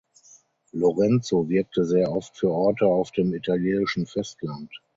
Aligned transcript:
Lorenzo 0.73 1.47
wirkte 1.47 1.85
sehr 1.85 2.11
oft 2.11 2.35
für 2.35 2.49
Orte 2.49 2.87
auf 2.87 3.11
dem 3.11 3.35
italienischen 3.35 4.07
Festland. 4.07 4.71